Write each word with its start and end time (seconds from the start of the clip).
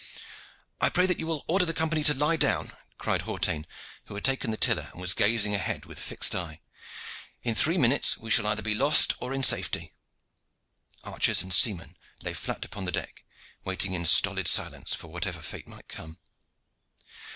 "I 0.81 0.89
pray 0.89 1.03
you 1.03 1.07
that 1.09 1.19
you 1.19 1.27
will 1.27 1.45
order 1.47 1.63
the 1.63 1.75
Company 1.75 2.01
to 2.05 2.15
lie 2.15 2.35
down," 2.35 2.71
cried 2.97 3.21
Hawtayne, 3.21 3.67
who 4.05 4.15
had 4.15 4.25
taken 4.25 4.49
the 4.49 4.57
tiller 4.57 4.89
and 4.93 4.99
was 4.99 5.13
gazing 5.13 5.53
ahead 5.53 5.85
with 5.85 5.99
a 5.99 6.01
fixed 6.01 6.33
eye. 6.35 6.59
"In 7.43 7.53
three 7.53 7.77
minutes 7.77 8.17
we 8.17 8.31
shall 8.31 8.47
either 8.47 8.63
be 8.63 8.73
lost 8.73 9.13
or 9.19 9.31
in 9.31 9.43
safety." 9.43 9.93
Archers 11.03 11.43
and 11.43 11.53
seamen 11.53 11.97
lay 12.23 12.33
flat 12.33 12.65
upon 12.65 12.85
the 12.85 12.91
deck, 12.91 13.23
waiting 13.63 13.93
in 13.93 14.05
stolid 14.07 14.47
silence 14.47 14.95
for 14.95 15.07
whatever 15.09 15.39
fate 15.43 15.67
might 15.67 15.87
come. 15.87 16.17